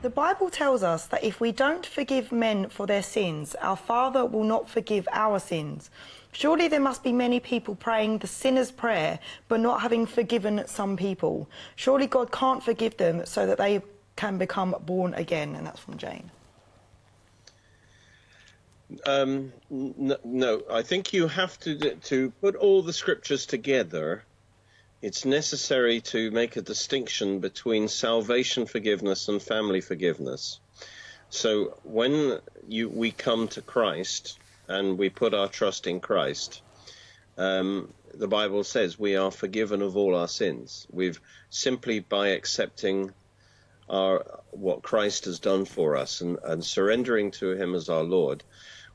The 0.00 0.10
Bible 0.10 0.48
tells 0.48 0.84
us 0.84 1.06
that 1.06 1.24
if 1.24 1.40
we 1.40 1.50
don't 1.50 1.84
forgive 1.84 2.30
men 2.30 2.68
for 2.68 2.86
their 2.86 3.02
sins, 3.02 3.56
our 3.56 3.76
Father 3.76 4.24
will 4.24 4.44
not 4.44 4.70
forgive 4.70 5.08
our 5.10 5.40
sins. 5.40 5.90
Surely 6.30 6.68
there 6.68 6.78
must 6.78 7.02
be 7.02 7.12
many 7.12 7.40
people 7.40 7.74
praying 7.74 8.18
the 8.18 8.28
sinner's 8.28 8.70
prayer, 8.70 9.18
but 9.48 9.58
not 9.58 9.80
having 9.80 10.06
forgiven 10.06 10.62
some 10.68 10.96
people. 10.96 11.48
Surely 11.74 12.06
God 12.06 12.30
can't 12.30 12.62
forgive 12.62 12.96
them 12.96 13.26
so 13.26 13.44
that 13.44 13.58
they 13.58 13.82
can 14.14 14.38
become 14.38 14.76
born 14.86 15.14
again. 15.14 15.56
And 15.56 15.66
that's 15.66 15.80
from 15.80 15.96
Jane. 15.96 16.30
Um, 19.04 19.52
no, 19.68 20.62
I 20.70 20.82
think 20.82 21.12
you 21.12 21.26
have 21.26 21.58
to 21.60 21.96
to 21.96 22.30
put 22.40 22.54
all 22.54 22.82
the 22.82 22.92
scriptures 22.92 23.46
together. 23.46 24.22
It's 25.00 25.24
necessary 25.24 26.00
to 26.12 26.30
make 26.30 26.56
a 26.56 26.62
distinction 26.62 27.38
between 27.38 27.88
salvation 27.88 28.66
forgiveness 28.66 29.28
and 29.28 29.40
family 29.40 29.80
forgiveness. 29.80 30.60
So 31.30 31.78
when 31.84 32.40
you 32.66 32.88
we 32.88 33.10
come 33.12 33.48
to 33.48 33.62
Christ 33.62 34.38
and 34.66 34.98
we 34.98 35.08
put 35.08 35.34
our 35.34 35.48
trust 35.48 35.86
in 35.86 36.00
Christ, 36.00 36.62
um, 37.36 37.92
the 38.12 38.28
Bible 38.28 38.64
says 38.64 38.98
we 38.98 39.14
are 39.16 39.30
forgiven 39.30 39.82
of 39.82 39.96
all 39.96 40.16
our 40.16 40.28
sins. 40.28 40.86
We've 40.90 41.20
simply 41.48 42.00
by 42.00 42.28
accepting 42.28 43.12
our 43.88 44.42
what 44.50 44.82
Christ 44.82 45.26
has 45.26 45.38
done 45.38 45.64
for 45.64 45.96
us 45.96 46.20
and, 46.20 46.38
and 46.42 46.64
surrendering 46.64 47.30
to 47.32 47.50
Him 47.52 47.74
as 47.74 47.88
our 47.88 48.02
Lord 48.02 48.42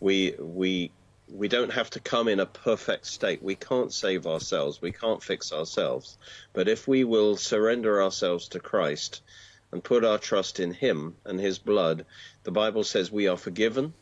we 0.00 0.34
we 0.38 0.90
we 1.30 1.48
don't 1.48 1.72
have 1.72 1.90
to 1.90 2.00
come 2.00 2.28
in 2.28 2.40
a 2.40 2.46
perfect 2.46 3.06
state. 3.06 3.42
We 3.42 3.54
can't 3.54 3.92
save 3.92 4.26
ourselves. 4.26 4.80
We 4.80 4.92
can't 4.92 5.22
fix 5.22 5.52
ourselves. 5.52 6.16
But 6.52 6.68
if 6.68 6.88
we 6.88 7.04
will 7.04 7.36
surrender 7.36 8.02
ourselves 8.02 8.48
to 8.48 8.60
Christ 8.60 9.22
and 9.70 9.84
put 9.84 10.04
our 10.04 10.18
trust 10.18 10.60
in 10.60 10.72
Him 10.72 11.16
and 11.24 11.38
His 11.38 11.58
blood, 11.58 12.06
the 12.44 12.50
Bible 12.50 12.84
says 12.84 13.12
we 13.12 13.28
are 13.28 13.36
forgiven, 13.36 13.92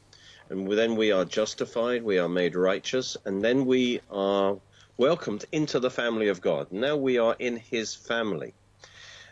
and 0.49 0.71
then 0.71 0.95
we 0.95 1.11
are 1.11 1.25
justified, 1.25 2.05
we 2.05 2.19
are 2.19 2.29
made 2.29 2.55
righteous, 2.55 3.17
and 3.25 3.43
then 3.43 3.67
we 3.67 4.01
are 4.11 4.59
welcomed 4.97 5.45
into 5.51 5.81
the 5.81 5.91
family 5.91 6.29
of 6.29 6.41
God. 6.41 6.71
Now 6.71 6.97
we 6.97 7.19
are 7.19 7.35
in 7.39 7.57
His 7.57 7.95
family. 7.95 8.55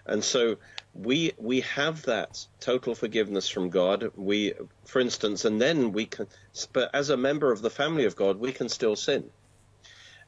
And 0.07 0.23
so 0.23 0.59
we 0.95 1.33
we 1.39 1.61
have 1.63 2.03
that 2.03 2.47
total 2.61 2.95
forgiveness 2.95 3.49
from 3.49 3.71
God. 3.71 4.13
We, 4.15 4.53
for 4.85 5.01
instance, 5.01 5.45
and 5.45 5.61
then 5.61 5.93
we 5.93 6.07
can, 6.07 6.29
but 6.73 6.95
as 6.95 7.11
a 7.11 7.17
member 7.17 7.51
of 7.51 7.63
the 7.63 7.71
family 7.71 8.05
of 8.05 8.15
God, 8.15 8.39
we 8.39 8.53
can 8.53 8.69
still 8.69 8.97
sin, 8.97 9.31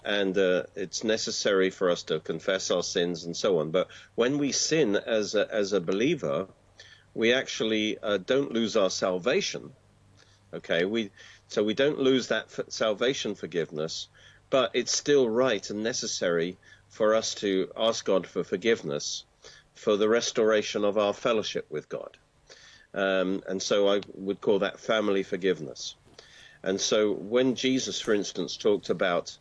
and 0.02 0.36
uh, 0.36 0.64
it's 0.74 1.04
necessary 1.04 1.70
for 1.70 1.90
us 1.90 2.04
to 2.04 2.20
confess 2.20 2.70
our 2.70 2.82
sins 2.82 3.24
and 3.24 3.36
so 3.36 3.58
on. 3.58 3.70
But 3.70 3.88
when 4.14 4.38
we 4.38 4.50
sin 4.52 4.96
as 4.96 5.34
a, 5.34 5.52
as 5.54 5.72
a 5.72 5.80
believer, 5.80 6.48
we 7.14 7.32
actually 7.34 7.98
uh, 7.98 8.16
don't 8.16 8.52
lose 8.52 8.76
our 8.76 8.90
salvation. 8.90 9.72
Okay, 10.54 10.84
we 10.84 11.10
so 11.48 11.62
we 11.62 11.74
don't 11.74 11.98
lose 11.98 12.28
that 12.28 12.72
salvation 12.72 13.34
forgiveness, 13.34 14.08
but 14.48 14.70
it's 14.72 14.96
still 14.96 15.28
right 15.28 15.68
and 15.68 15.82
necessary 15.82 16.56
for 16.88 17.14
us 17.14 17.34
to 17.34 17.70
ask 17.76 18.04
God 18.06 18.26
for 18.26 18.42
forgiveness 18.42 19.24
for 19.76 19.96
the 19.96 20.08
restoration 20.08 20.84
of 20.84 20.98
our 20.98 21.12
fellowship 21.12 21.66
with 21.70 21.88
God. 21.88 22.16
Um, 22.94 23.42
and 23.46 23.60
so 23.62 23.88
I 23.88 24.00
would 24.14 24.40
call 24.40 24.60
that 24.60 24.80
family 24.80 25.22
forgiveness. 25.22 25.96
And 26.62 26.80
so 26.80 27.12
when 27.12 27.54
Jesus, 27.54 28.00
for 28.00 28.14
instance, 28.14 28.56
talked 28.56 28.90
about 28.90 29.36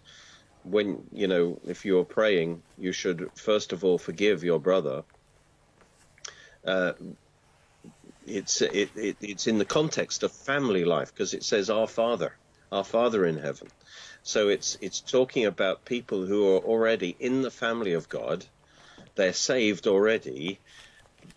when, 0.64 1.04
you 1.12 1.28
know, 1.28 1.60
if 1.66 1.86
you're 1.86 2.04
praying, 2.04 2.62
you 2.78 2.92
should 2.92 3.30
first 3.36 3.72
of 3.72 3.84
all 3.84 3.98
forgive 3.98 4.44
your 4.44 4.60
brother, 4.60 5.04
uh, 6.68 6.94
it's, 8.26 8.62
it, 8.62 8.90
it, 8.96 9.18
it's 9.22 9.48
in 9.48 9.58
the 9.58 9.66
context 9.66 10.24
of 10.24 10.32
family 10.32 10.84
life 10.84 11.14
because 11.14 11.34
it 11.34 11.44
says 11.44 11.70
our 11.70 11.88
Father, 11.88 12.38
our 12.72 12.84
Father 12.84 13.26
in 13.26 13.38
heaven. 13.38 13.70
So 14.24 14.50
it's, 14.50 14.78
it's 14.82 15.00
talking 15.00 15.46
about 15.46 15.86
people 15.86 16.26
who 16.26 16.56
are 16.56 16.60
already 16.60 17.16
in 17.20 17.42
the 17.42 17.52
family 17.52 17.94
of 17.94 18.10
God 18.10 18.46
they're 19.16 19.34
saved 19.34 19.88
already, 19.88 20.60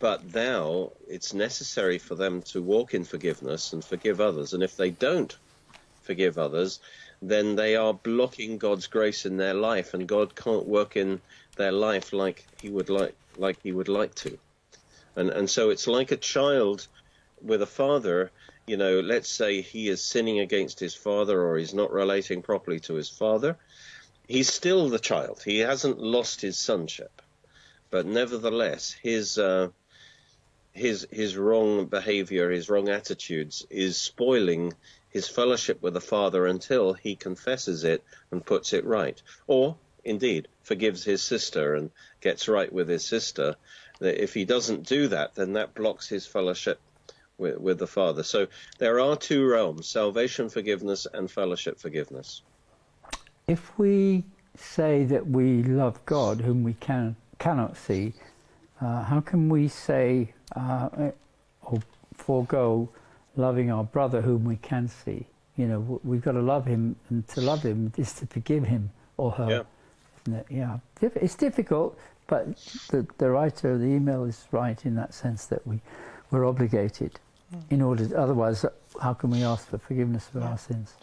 but 0.00 0.34
now 0.34 0.92
it's 1.08 1.32
necessary 1.32 1.98
for 1.98 2.14
them 2.14 2.42
to 2.42 2.60
walk 2.60 2.92
in 2.92 3.04
forgiveness 3.04 3.72
and 3.72 3.84
forgive 3.84 4.20
others. 4.20 4.52
And 4.52 4.62
if 4.62 4.76
they 4.76 4.90
don't 4.90 5.36
forgive 6.02 6.38
others, 6.38 6.80
then 7.22 7.56
they 7.56 7.76
are 7.76 7.94
blocking 7.94 8.58
God's 8.58 8.86
grace 8.86 9.26
in 9.26 9.36
their 9.36 9.54
life, 9.54 9.94
and 9.94 10.08
God 10.08 10.34
can't 10.34 10.66
work 10.66 10.96
in 10.96 11.20
their 11.56 11.72
life 11.72 12.12
like 12.12 12.46
He 12.60 12.68
would 12.68 12.90
like 12.90 13.14
like 13.36 13.60
He 13.62 13.72
would 13.72 13.88
like 13.88 14.14
to. 14.16 14.38
And 15.16 15.30
and 15.30 15.48
so 15.48 15.70
it's 15.70 15.86
like 15.86 16.12
a 16.12 16.16
child 16.16 16.86
with 17.40 17.62
a 17.62 17.66
father. 17.66 18.30
You 18.66 18.76
know, 18.76 19.00
let's 19.00 19.30
say 19.30 19.62
he 19.62 19.88
is 19.88 20.04
sinning 20.04 20.40
against 20.40 20.78
his 20.78 20.94
father, 20.94 21.40
or 21.40 21.56
he's 21.56 21.72
not 21.72 21.90
relating 21.90 22.42
properly 22.42 22.80
to 22.80 22.94
his 22.94 23.08
father. 23.08 23.56
He's 24.26 24.52
still 24.52 24.90
the 24.90 24.98
child. 24.98 25.42
He 25.42 25.60
hasn't 25.60 25.98
lost 25.98 26.42
his 26.42 26.58
sonship 26.58 27.22
but 27.90 28.06
nevertheless, 28.06 28.92
his 28.92 29.38
uh, 29.38 29.68
his 30.72 31.06
his 31.10 31.36
wrong 31.36 31.86
behavior, 31.86 32.50
his 32.50 32.68
wrong 32.68 32.88
attitudes, 32.88 33.66
is 33.70 33.96
spoiling 33.96 34.74
his 35.08 35.28
fellowship 35.28 35.82
with 35.82 35.94
the 35.94 36.00
Father 36.00 36.46
until 36.46 36.92
he 36.92 37.16
confesses 37.16 37.84
it 37.84 38.04
and 38.30 38.44
puts 38.44 38.72
it 38.72 38.84
right, 38.84 39.20
or 39.46 39.76
indeed 40.04 40.48
forgives 40.62 41.02
his 41.04 41.22
sister 41.22 41.74
and 41.74 41.90
gets 42.20 42.46
right 42.48 42.72
with 42.72 42.88
his 42.88 43.04
sister. 43.04 43.56
If 44.00 44.34
he 44.34 44.44
doesn't 44.44 44.86
do 44.86 45.08
that, 45.08 45.34
then 45.34 45.54
that 45.54 45.74
blocks 45.74 46.08
his 46.08 46.26
fellowship 46.26 46.80
with, 47.38 47.58
with 47.58 47.78
the 47.78 47.86
Father. 47.86 48.22
So 48.22 48.48
there 48.78 49.00
are 49.00 49.16
two 49.16 49.46
realms: 49.46 49.88
salvation 49.88 50.50
forgiveness 50.50 51.06
and 51.12 51.30
fellowship 51.30 51.80
forgiveness. 51.80 52.42
If 53.46 53.78
we 53.78 54.24
say 54.56 55.04
that 55.06 55.26
we 55.26 55.62
love 55.62 56.04
God, 56.04 56.42
whom 56.42 56.62
we 56.62 56.74
can 56.74 57.16
cannot 57.38 57.76
see, 57.76 58.14
uh, 58.80 59.02
how 59.04 59.20
can 59.20 59.48
we 59.48 59.68
say 59.68 60.32
uh, 60.54 61.10
or 61.62 61.80
forego 62.14 62.88
loving 63.36 63.70
our 63.70 63.84
brother 63.84 64.20
whom 64.20 64.44
we 64.44 64.56
can 64.56 64.88
see? 64.88 65.26
You 65.56 65.66
know, 65.66 66.00
we've 66.04 66.22
got 66.22 66.32
to 66.32 66.42
love 66.42 66.66
him, 66.66 66.96
and 67.10 67.26
to 67.28 67.40
love 67.40 67.62
him 67.62 67.92
is 67.96 68.12
to 68.14 68.26
forgive 68.26 68.64
him 68.64 68.90
or 69.16 69.32
her. 69.32 69.66
Yeah, 70.28 70.42
yeah. 70.48 70.78
it's 71.00 71.34
difficult, 71.34 71.98
but 72.28 72.56
the, 72.90 73.06
the 73.18 73.30
writer 73.30 73.72
of 73.72 73.80
the 73.80 73.86
email 73.86 74.24
is 74.24 74.46
right 74.52 74.84
in 74.84 74.94
that 74.94 75.14
sense 75.14 75.46
that 75.46 75.66
we 75.66 75.80
we're 76.30 76.46
obligated. 76.46 77.18
Mm. 77.54 77.62
In 77.70 77.82
order, 77.82 78.06
to, 78.06 78.18
otherwise, 78.18 78.64
how 79.00 79.14
can 79.14 79.30
we 79.30 79.42
ask 79.42 79.68
for 79.68 79.78
forgiveness 79.78 80.26
for 80.28 80.40
yeah, 80.40 80.50
our 80.50 80.58
sins? 80.58 80.94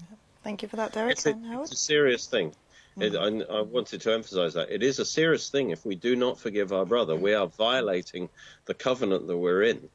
Yeah. 0.00 0.06
Thank 0.44 0.62
you 0.62 0.68
for 0.68 0.76
that, 0.76 0.92
Derek. 0.92 1.12
It's 1.12 1.26
a, 1.26 1.34
it's 1.62 1.72
a 1.72 1.76
serious 1.76 2.26
thing. 2.26 2.54
It, 2.98 3.12
mm-hmm. 3.12 3.52
I, 3.52 3.58
I, 3.58 3.60
wanted 3.60 4.00
to 4.00 4.12
emphasize 4.12 4.54
that 4.54 4.70
it 4.70 4.82
is 4.82 4.98
a 4.98 5.04
serious 5.04 5.50
thing 5.50 5.70
if 5.70 5.84
we 5.84 5.96
do 5.96 6.16
not 6.16 6.38
forgive 6.38 6.72
our 6.72 6.86
brother. 6.86 7.14
Mm-hmm. 7.14 7.22
We 7.22 7.34
are 7.34 7.46
violating 7.46 8.30
the 8.64 8.74
covenant 8.74 9.26
that 9.26 9.36
we're 9.36 9.64
in, 9.64 9.88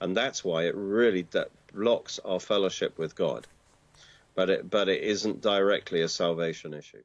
and 0.00 0.16
that's 0.16 0.44
why 0.44 0.64
it 0.64 0.74
really 0.74 1.26
blocks 1.72 2.18
our 2.24 2.40
fellowship 2.40 2.98
with 2.98 3.14
God. 3.14 3.46
But 4.34 4.50
it, 4.50 4.70
but 4.70 4.88
it 4.88 5.02
isn't 5.02 5.42
directly 5.42 6.02
a 6.02 6.08
salvation 6.08 6.74
issue. 6.74 7.02